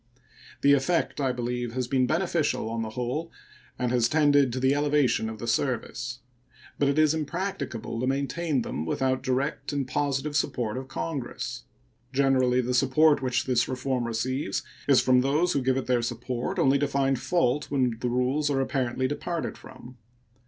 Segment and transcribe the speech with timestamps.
[0.61, 3.31] The effect, I believe, has been beneficial on the whole,
[3.77, 6.21] and has tended to the elevation of the service.
[6.79, 11.65] But it is impracticable to maintain them without direct and positive support of Congress.
[12.13, 16.57] Generally the support which this reform receives is from those who give it their support
[16.57, 19.97] only to find fault when the rules are apparently departed from.